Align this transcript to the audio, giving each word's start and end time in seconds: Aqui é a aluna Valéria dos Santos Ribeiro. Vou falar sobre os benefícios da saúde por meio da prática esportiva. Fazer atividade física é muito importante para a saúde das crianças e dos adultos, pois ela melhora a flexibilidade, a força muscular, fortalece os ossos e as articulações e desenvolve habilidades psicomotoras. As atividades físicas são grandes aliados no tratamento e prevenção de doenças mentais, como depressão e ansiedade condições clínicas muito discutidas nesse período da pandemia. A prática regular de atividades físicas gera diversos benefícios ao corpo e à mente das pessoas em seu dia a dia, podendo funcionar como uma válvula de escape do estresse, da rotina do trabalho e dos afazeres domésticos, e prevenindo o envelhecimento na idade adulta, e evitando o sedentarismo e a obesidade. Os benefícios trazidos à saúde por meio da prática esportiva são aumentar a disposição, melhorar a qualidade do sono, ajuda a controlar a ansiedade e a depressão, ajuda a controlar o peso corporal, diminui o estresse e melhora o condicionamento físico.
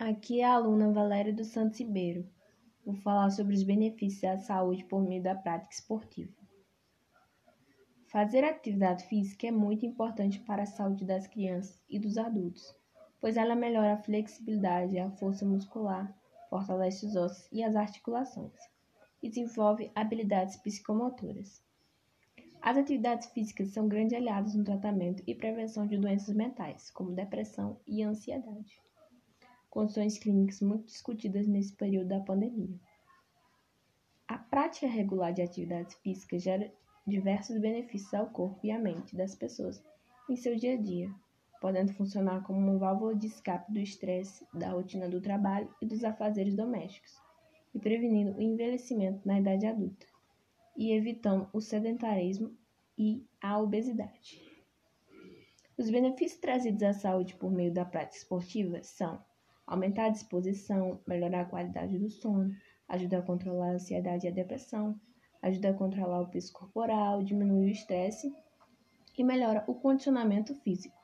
Aqui 0.00 0.40
é 0.40 0.46
a 0.46 0.54
aluna 0.54 0.90
Valéria 0.90 1.30
dos 1.30 1.48
Santos 1.48 1.78
Ribeiro. 1.78 2.26
Vou 2.86 2.94
falar 2.94 3.28
sobre 3.28 3.54
os 3.54 3.62
benefícios 3.62 4.22
da 4.22 4.38
saúde 4.38 4.82
por 4.84 5.02
meio 5.02 5.22
da 5.22 5.34
prática 5.34 5.74
esportiva. 5.74 6.32
Fazer 8.06 8.42
atividade 8.42 9.04
física 9.04 9.48
é 9.48 9.50
muito 9.50 9.84
importante 9.84 10.40
para 10.40 10.62
a 10.62 10.66
saúde 10.66 11.04
das 11.04 11.26
crianças 11.26 11.84
e 11.86 11.98
dos 11.98 12.16
adultos, 12.16 12.74
pois 13.20 13.36
ela 13.36 13.54
melhora 13.54 13.92
a 13.92 14.02
flexibilidade, 14.02 14.98
a 14.98 15.10
força 15.10 15.44
muscular, 15.44 16.18
fortalece 16.48 17.04
os 17.04 17.14
ossos 17.14 17.46
e 17.52 17.62
as 17.62 17.76
articulações 17.76 18.56
e 19.22 19.28
desenvolve 19.28 19.92
habilidades 19.94 20.56
psicomotoras. 20.56 21.62
As 22.62 22.78
atividades 22.78 23.28
físicas 23.28 23.68
são 23.68 23.86
grandes 23.86 24.16
aliados 24.16 24.54
no 24.54 24.64
tratamento 24.64 25.22
e 25.26 25.34
prevenção 25.34 25.86
de 25.86 25.98
doenças 25.98 26.34
mentais, 26.34 26.90
como 26.90 27.14
depressão 27.14 27.78
e 27.86 28.02
ansiedade 28.02 28.80
condições 29.70 30.18
clínicas 30.18 30.60
muito 30.60 30.86
discutidas 30.86 31.46
nesse 31.46 31.72
período 31.72 32.08
da 32.08 32.20
pandemia. 32.20 32.78
A 34.26 34.36
prática 34.36 34.86
regular 34.86 35.32
de 35.32 35.42
atividades 35.42 35.94
físicas 35.94 36.42
gera 36.42 36.72
diversos 37.06 37.58
benefícios 37.58 38.12
ao 38.12 38.28
corpo 38.30 38.60
e 38.64 38.70
à 38.70 38.78
mente 38.78 39.16
das 39.16 39.34
pessoas 39.34 39.82
em 40.28 40.36
seu 40.36 40.54
dia 40.56 40.74
a 40.74 40.76
dia, 40.76 41.12
podendo 41.60 41.92
funcionar 41.94 42.42
como 42.44 42.58
uma 42.58 42.78
válvula 42.78 43.14
de 43.14 43.26
escape 43.26 43.72
do 43.72 43.80
estresse, 43.80 44.46
da 44.54 44.70
rotina 44.70 45.08
do 45.08 45.20
trabalho 45.20 45.72
e 45.80 45.86
dos 45.86 46.04
afazeres 46.04 46.54
domésticos, 46.54 47.20
e 47.74 47.78
prevenindo 47.78 48.36
o 48.36 48.42
envelhecimento 48.42 49.26
na 49.26 49.40
idade 49.40 49.66
adulta, 49.66 50.06
e 50.76 50.92
evitando 50.92 51.48
o 51.52 51.60
sedentarismo 51.60 52.56
e 52.96 53.26
a 53.40 53.58
obesidade. 53.58 54.40
Os 55.76 55.90
benefícios 55.90 56.40
trazidos 56.40 56.82
à 56.82 56.92
saúde 56.92 57.34
por 57.34 57.50
meio 57.50 57.72
da 57.72 57.84
prática 57.84 58.18
esportiva 58.18 58.82
são 58.82 59.22
aumentar 59.70 60.06
a 60.06 60.10
disposição, 60.10 61.00
melhorar 61.06 61.42
a 61.42 61.44
qualidade 61.44 61.96
do 61.96 62.10
sono, 62.10 62.50
ajuda 62.88 63.20
a 63.20 63.22
controlar 63.22 63.68
a 63.68 63.74
ansiedade 63.74 64.26
e 64.26 64.28
a 64.28 64.32
depressão, 64.32 65.00
ajuda 65.40 65.70
a 65.70 65.74
controlar 65.74 66.22
o 66.22 66.28
peso 66.28 66.52
corporal, 66.52 67.22
diminui 67.22 67.68
o 67.68 67.70
estresse 67.70 68.34
e 69.16 69.22
melhora 69.22 69.64
o 69.68 69.74
condicionamento 69.74 70.56
físico. 70.56 70.98